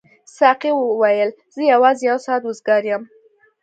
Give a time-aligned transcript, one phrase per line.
[0.37, 3.03] ساقي وویل زه یوازې یو ساعت وزګار یم.